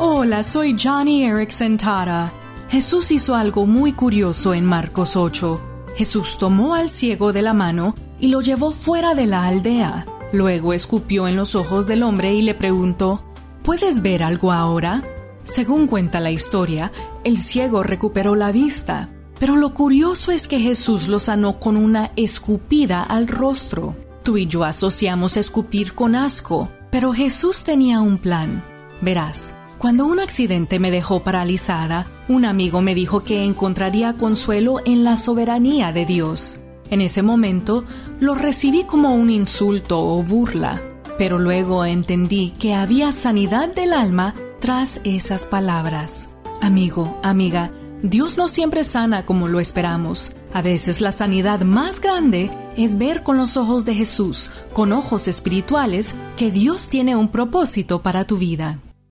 Hola, 0.00 0.44
soy 0.44 0.76
Johnny 0.80 1.24
Erickson 1.24 1.76
Tara. 1.76 2.32
Jesús 2.68 3.10
hizo 3.10 3.34
algo 3.34 3.66
muy 3.66 3.90
curioso 3.90 4.54
en 4.54 4.64
Marcos 4.64 5.16
8. 5.16 5.60
Jesús 5.96 6.38
tomó 6.38 6.76
al 6.76 6.88
ciego 6.88 7.32
de 7.32 7.42
la 7.42 7.52
mano 7.52 7.96
y 8.20 8.28
lo 8.28 8.40
llevó 8.40 8.70
fuera 8.70 9.16
de 9.16 9.26
la 9.26 9.48
aldea. 9.48 10.06
Luego 10.32 10.72
escupió 10.72 11.26
en 11.26 11.34
los 11.34 11.56
ojos 11.56 11.88
del 11.88 12.04
hombre 12.04 12.32
y 12.32 12.42
le 12.42 12.54
preguntó, 12.54 13.24
¿Puedes 13.64 14.00
ver 14.00 14.22
algo 14.22 14.52
ahora? 14.52 15.02
Según 15.42 15.88
cuenta 15.88 16.20
la 16.20 16.30
historia, 16.30 16.92
el 17.24 17.36
ciego 17.36 17.82
recuperó 17.82 18.36
la 18.36 18.52
vista, 18.52 19.08
pero 19.40 19.56
lo 19.56 19.74
curioso 19.74 20.30
es 20.30 20.46
que 20.46 20.60
Jesús 20.60 21.08
lo 21.08 21.18
sanó 21.18 21.58
con 21.58 21.76
una 21.76 22.12
escupida 22.14 23.02
al 23.02 23.26
rostro. 23.26 23.96
Tú 24.22 24.36
y 24.36 24.46
yo 24.46 24.62
asociamos 24.62 25.36
escupir 25.36 25.94
con 25.94 26.14
asco, 26.14 26.68
pero 26.92 27.12
Jesús 27.12 27.64
tenía 27.64 28.00
un 28.00 28.18
plan. 28.18 28.62
Verás, 29.00 29.54
cuando 29.78 30.06
un 30.06 30.18
accidente 30.18 30.78
me 30.80 30.90
dejó 30.90 31.20
paralizada, 31.22 32.06
un 32.26 32.44
amigo 32.44 32.82
me 32.82 32.94
dijo 32.94 33.22
que 33.22 33.44
encontraría 33.44 34.14
consuelo 34.14 34.80
en 34.84 35.04
la 35.04 35.16
soberanía 35.16 35.92
de 35.92 36.04
Dios. 36.04 36.58
En 36.90 37.00
ese 37.00 37.22
momento 37.22 37.84
lo 38.18 38.34
recibí 38.34 38.84
como 38.84 39.14
un 39.14 39.30
insulto 39.30 40.00
o 40.00 40.22
burla, 40.22 40.82
pero 41.16 41.38
luego 41.38 41.84
entendí 41.84 42.54
que 42.58 42.74
había 42.74 43.12
sanidad 43.12 43.72
del 43.72 43.92
alma 43.92 44.34
tras 44.60 45.00
esas 45.04 45.46
palabras. 45.46 46.30
Amigo, 46.60 47.18
amiga, 47.22 47.70
Dios 48.02 48.36
no 48.36 48.48
siempre 48.48 48.82
sana 48.82 49.26
como 49.26 49.46
lo 49.46 49.60
esperamos. 49.60 50.32
A 50.52 50.62
veces 50.62 51.00
la 51.00 51.12
sanidad 51.12 51.60
más 51.60 52.00
grande 52.00 52.50
es 52.76 52.98
ver 52.98 53.22
con 53.22 53.36
los 53.36 53.56
ojos 53.56 53.84
de 53.84 53.94
Jesús, 53.94 54.50
con 54.72 54.92
ojos 54.92 55.28
espirituales, 55.28 56.14
que 56.36 56.50
Dios 56.50 56.88
tiene 56.88 57.14
un 57.16 57.28
propósito 57.28 58.02
para 58.02 58.24
tu 58.24 58.38
vida. 58.38 58.80